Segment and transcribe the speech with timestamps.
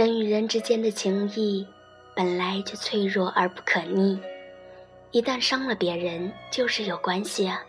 [0.00, 1.66] 人与人之间的情谊
[2.16, 4.18] 本来就脆弱而不可逆，
[5.10, 7.62] 一旦伤了别人，就是有关系啊，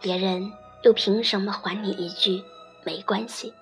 [0.00, 0.50] 别人
[0.84, 2.42] 又凭什么还你一句
[2.82, 3.52] 没关系？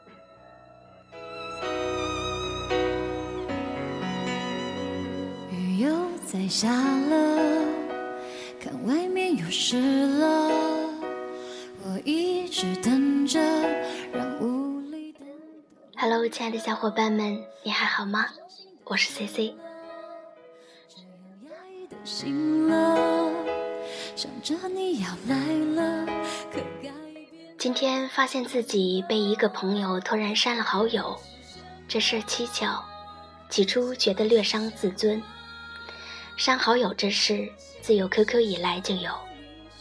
[5.50, 5.92] 雨又
[6.24, 7.64] 在下了，
[8.60, 10.52] 看外面又湿了，
[11.82, 12.93] 我一直等
[16.28, 18.26] 亲爱的小伙伴们，你还好吗？
[18.84, 19.54] 我是 C C。
[27.58, 31.18] 今天发现自己被一个朋友突然删了好友，
[31.86, 32.84] 这事蹊跷。
[33.50, 35.22] 起初觉得略伤自尊。
[36.36, 37.48] 删好友这事
[37.80, 39.12] 自有 QQ 以来就有，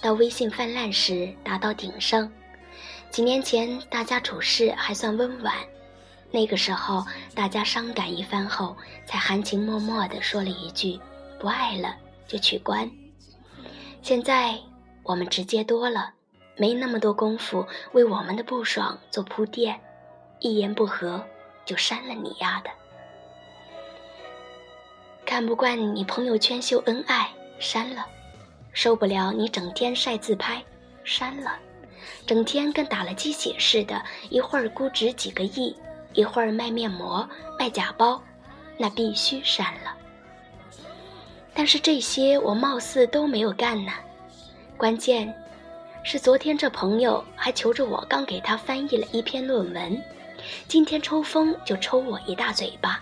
[0.01, 2.29] 到微信泛滥时达到鼎盛。
[3.09, 5.55] 几年前大家处事还算温婉。
[6.33, 10.99] 那个时候，大家伤感一番后，才含情脉脉地说了一句
[11.39, 11.95] ：“不爱了
[12.27, 12.89] 就取关。”
[14.01, 14.57] 现在
[15.03, 16.11] 我们直接多了，
[16.57, 19.79] 没那么多功夫为我们的不爽做铺垫，
[20.39, 21.23] 一言不合
[21.65, 22.71] 就删了你丫的。
[25.27, 28.01] 看不惯你朋友圈秀恩爱，删了；
[28.73, 30.63] 受不了你整天晒自拍，
[31.03, 31.51] 删了；
[32.25, 35.75] 整天跟打了鸡血似的，一会儿估值几个亿。
[36.13, 38.21] 一会儿卖面膜、卖假包，
[38.77, 39.95] 那必须删了。
[41.53, 43.91] 但是这些我貌似都没有干呢。
[44.77, 45.33] 关键
[46.03, 50.03] 是昨天这朋友还求着我刚给他翻译了一篇论文，
[50.67, 53.01] 今天抽风就抽我一大嘴巴，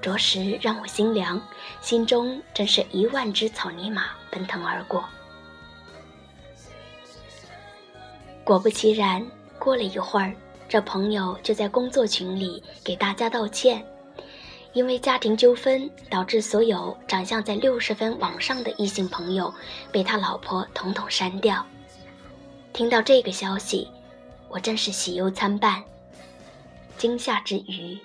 [0.00, 1.40] 着实让我心凉，
[1.80, 5.04] 心中真是一万只草泥马奔腾而过。
[8.42, 9.24] 果不其然，
[9.58, 10.34] 过了一会儿。
[10.72, 13.84] 这朋友就在工作群里给大家道歉，
[14.72, 19.52] 因为家庭纠纷导致所有长相在六十分往上的异性朋友
[19.92, 21.62] 被他老婆统统删掉。
[22.72, 23.86] 听到这个消息，
[24.48, 25.84] 我真是喜忧参半。
[26.96, 27.98] 惊吓之余，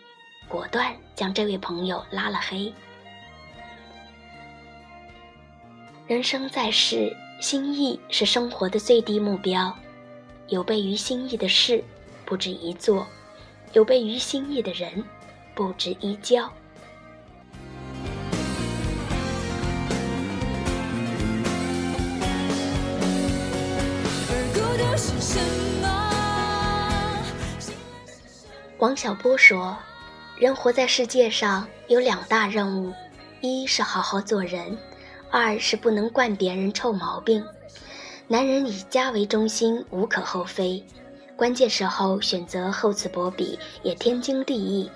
[0.50, 2.74] 果断将这位朋友拉了黑。
[6.06, 9.74] 人生在世，心意是生活的最低目标，
[10.50, 11.82] 有悖于心意的事。
[12.28, 13.08] 不止一座，
[13.72, 15.02] 有悖于心意的人，
[15.56, 16.52] 不止一交。
[28.80, 29.78] 王小波说
[30.38, 32.94] ：“人活在世界上有两大任务，
[33.40, 34.78] 一是好好做人，
[35.32, 37.42] 二是不能惯别人臭毛病。
[38.28, 40.86] 男人以家为中心，无可厚非。”
[41.38, 44.90] 关键时候选择厚此薄彼也天经地义，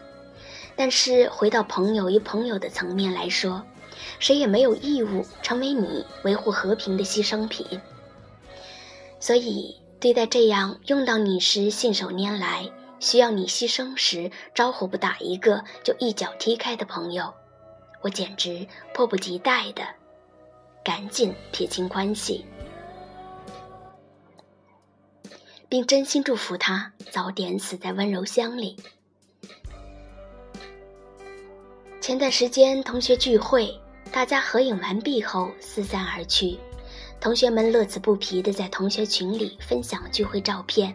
[0.76, 3.64] 但是回到朋友与朋友的层面来说，
[4.18, 7.80] 谁也没有义务成为你维护和平的牺牲品。
[9.20, 17.32] 所以对待这样用到你时信手拈来、需要你牺牲时招呼不打一个就一脚踢开的朋友，
[18.02, 18.66] 我简直
[18.96, 19.84] 迫不及待的
[20.84, 22.44] 赶紧撇清关系。
[25.72, 28.76] 并真心祝福他早点死在温柔乡里。
[32.02, 33.80] 前段时间同学聚会，
[34.12, 36.60] 大家合影完毕后四散而去，
[37.22, 40.94] 同学们乐此不疲地在同学群里分享聚会照片。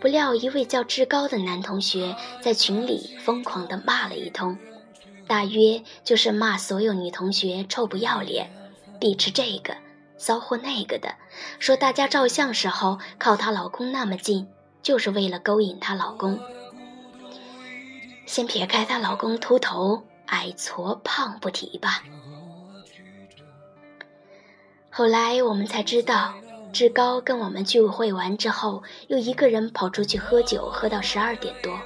[0.00, 4.58] 不料一位叫志高的男同学在群里疯狂地骂了一通，
[5.28, 8.50] 大约就是骂所有女同学臭不要脸，
[8.98, 9.76] 必吃这个。
[10.18, 11.14] 骚货那个的，
[11.58, 14.48] 说大家照相时候靠她老公那么近，
[14.82, 16.38] 就是为了勾引她老公。
[18.24, 22.02] 先撇开她老公秃头、矮矬、胖不提吧。
[24.90, 26.34] 后来我们才知道，
[26.72, 31.78] 志高跟我们聚会完之后，又一个人跑出去喝酒，喝到十二点多，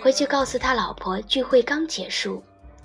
[0.00, 2.42] 回去告诉他老婆聚会刚结束，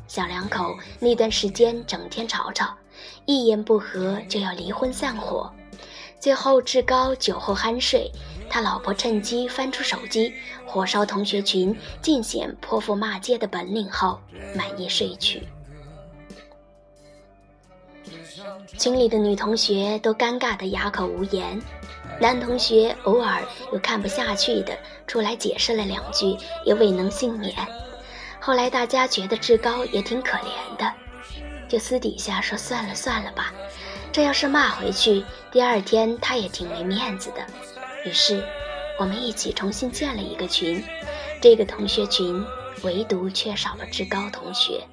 [0.08, 2.76] 小两口那段时间整天吵吵。
[3.26, 5.52] 一言不合就要离婚散伙，
[6.20, 8.12] 最后志高酒后酣睡，
[8.50, 10.34] 他老婆趁机翻出手机，
[10.66, 14.20] 火烧同学群，尽显泼妇骂街的本领后，
[14.56, 15.48] 满意睡去。
[18.78, 21.60] 群里的女同学都尴尬的哑口无言，
[22.20, 24.78] 男同学偶尔有看不下去的
[25.08, 27.56] 出来解释了两句，也未能幸免。
[28.40, 30.92] 后来大家觉得志高也挺可怜的。
[31.68, 33.54] 就私底下说算了算了吧，
[34.12, 37.46] 这要是骂回去，第二天他也挺没面子的。
[38.06, 38.44] 于是，
[39.00, 40.84] 我们一起重新建了一个群，
[41.42, 42.46] 这个同学群
[42.84, 44.84] 唯独缺少了志高同学。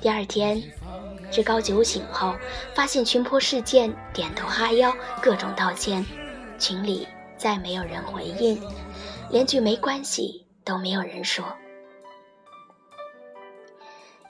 [0.00, 0.60] 第二天，
[1.30, 2.34] 志高酒醒后，
[2.74, 6.04] 发现群破事件，点头哈腰，各种道歉。
[6.58, 8.60] 群里再没有人回应，
[9.30, 11.44] 连句没关系都没有人说。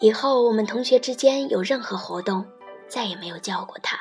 [0.02, 2.44] 以后我们同学之间有任何活动，
[2.88, 4.00] 再也没有叫过他。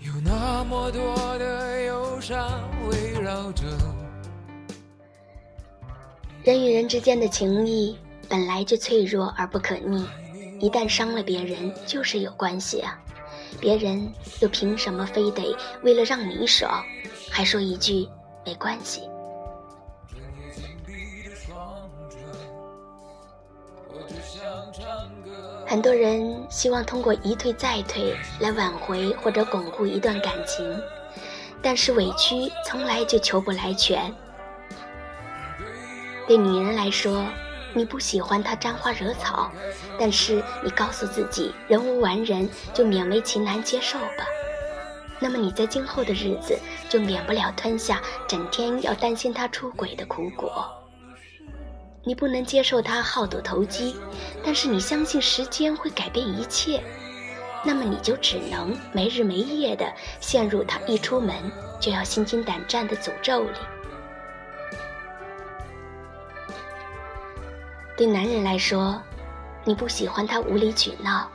[0.00, 3.62] 有那么多的忧伤围绕着。
[6.42, 7.96] 人与人之间的情谊
[8.28, 10.04] 本来就脆弱而不可逆，
[10.58, 12.98] 一旦伤了别人，就是有关系啊。
[13.60, 16.84] 别人又凭什么非得为了让你爽，
[17.30, 18.08] 还说一句
[18.44, 19.08] 没关系？
[25.66, 30.78] 很多人希望通过一退再退来挽回或者巩固一段感情，
[31.62, 34.12] 但是委屈从来就求不来全。
[36.26, 37.24] 对女人来说，
[37.72, 39.50] 你不喜欢她沾花惹草，
[39.98, 44.26] 但是你告诉自己人无完人，就勉为其难接受吧。
[45.20, 46.58] 那么你在今后的日子
[46.88, 50.66] 就免不了吞下整天要担心他出轨的苦果。
[52.02, 53.96] 你不能接受他好赌投机，
[54.44, 56.82] 但是你相信时间会改变一切，
[57.64, 59.90] 那么你就只能没日没夜的
[60.20, 61.34] 陷入他一出门
[61.80, 63.58] 就要心惊胆战的诅咒里。
[67.96, 69.00] 对男人来说，
[69.64, 71.30] 你不喜欢他无理取闹，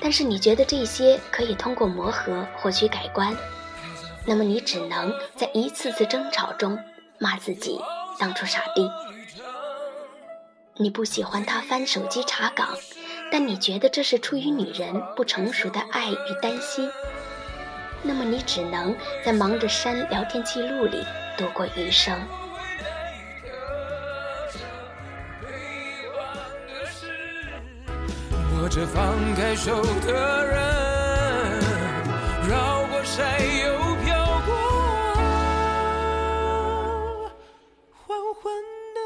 [0.00, 3.36] 但是你觉得这些可以通过磨合获取改观，
[4.24, 6.78] 那么你只能在一次次争吵中
[7.18, 7.80] 骂自己
[8.18, 8.88] 当初傻逼。
[10.76, 12.68] 你不喜欢他翻手机查岗，
[13.30, 16.90] 但你觉得这是出于女人不成熟的爱与担心，
[18.02, 21.04] 那么你只能在忙着删聊天记录里
[21.36, 22.18] 度过余生。
[28.72, 31.60] 这放开手的人，
[32.48, 33.28] 绕过山
[33.64, 34.52] 又飘过，
[37.90, 38.54] 缓缓
[38.94, 39.00] 的，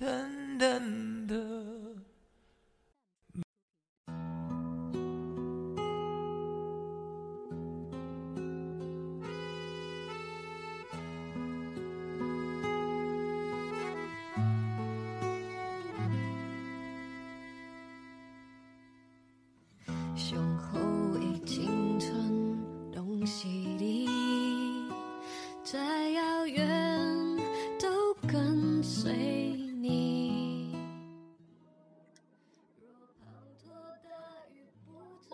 [0.00, 0.80] 淡淡
[1.26, 1.55] 的。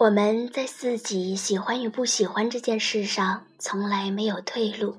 [0.02, 4.96] 我们在自己喜欢与不喜欢这件事上从来没有退路，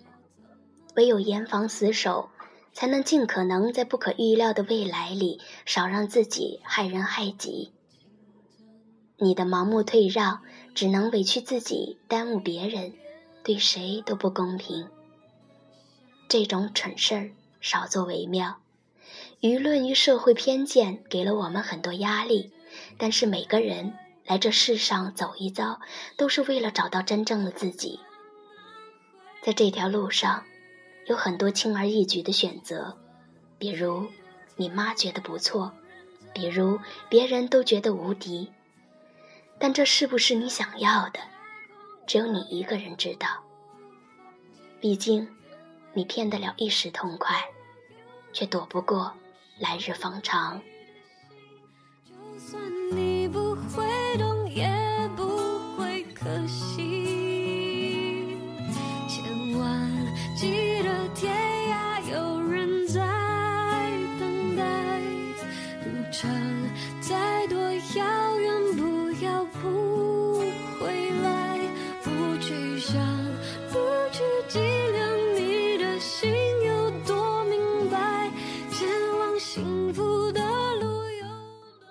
[0.95, 2.29] 唯有严防死守，
[2.71, 7.73] 才能尽可能在不可预料的未来里少让自己害人害己。
[9.17, 10.41] 你的盲目退让，
[10.73, 12.93] 只能委屈自己，耽误别人，
[13.43, 14.87] 对谁都不公平。
[16.29, 18.55] 这种蠢事儿少做为妙。
[19.41, 22.53] 舆论与社会偏见给了我们很多压力，
[22.97, 25.79] 但是每个人来这世上走一遭，
[26.17, 27.99] 都是为了找到真正的自己。
[29.41, 30.45] 在这条路上，
[31.07, 32.97] 有很多轻而易举的选择，
[33.57, 34.07] 比如
[34.55, 35.73] 你妈觉得不错，
[36.33, 38.51] 比如别人都觉得无敌。
[39.59, 41.19] 但这是不是你想要的，
[42.07, 43.27] 只有你一个人知道。
[44.79, 45.27] 毕竟，
[45.93, 47.45] 你骗得了一时痛快，
[48.33, 49.13] 却躲不过
[49.59, 50.61] 来日方长。
[52.05, 52.61] 就算
[52.91, 54.02] 你不会，
[54.53, 54.69] 也
[55.15, 55.23] 不
[55.75, 58.37] 会可惜。
[59.07, 59.89] 千万
[60.35, 61.33] 记得天
[61.69, 62.99] 涯有人在
[64.19, 64.99] 等待，
[65.85, 66.29] 路程
[67.01, 67.57] 再多
[67.95, 70.39] 遥远，不要不
[70.79, 71.59] 回来，
[72.03, 72.93] 不去想，
[73.71, 73.79] 不
[74.11, 76.31] 去计量你的心
[76.65, 78.29] 有多明白，
[78.71, 78.87] 前
[79.19, 80.41] 往幸福的
[80.75, 81.27] 路有
[81.79, 81.87] 多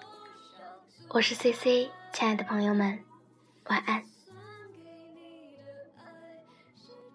[0.56, 0.64] 少。
[1.08, 1.90] 我是 C C，
[2.22, 3.00] 亲爱的朋友们，
[3.66, 4.00] 晚安。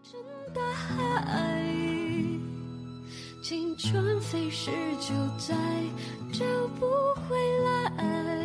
[0.03, 0.19] 真
[0.53, 1.63] 大海，
[3.41, 5.55] 青春飞逝就再
[6.33, 6.43] 找
[6.77, 6.85] 不
[7.21, 8.37] 回来。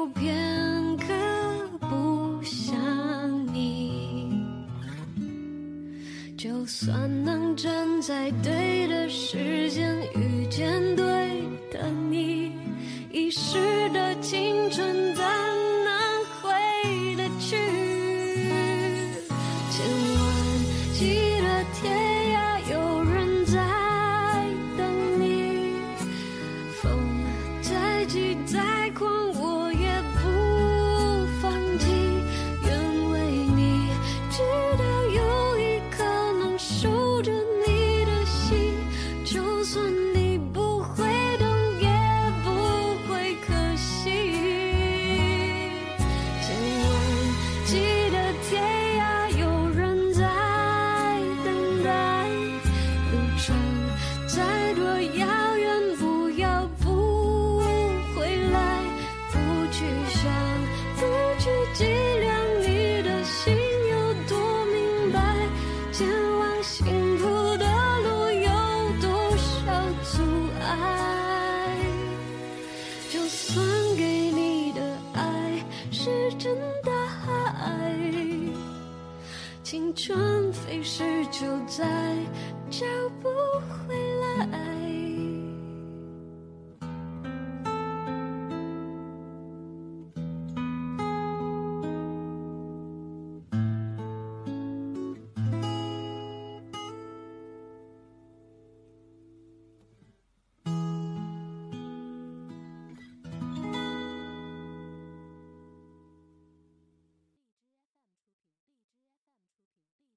[0.00, 1.08] 有片刻
[1.78, 2.74] 不想
[3.52, 4.42] 你，
[6.38, 11.04] 就算能站在对的时间遇见对
[11.70, 12.52] 的你，
[13.12, 15.09] 遗失的青春。